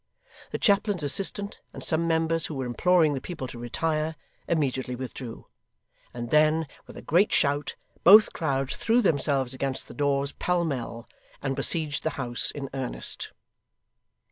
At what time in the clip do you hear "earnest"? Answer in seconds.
12.73-13.31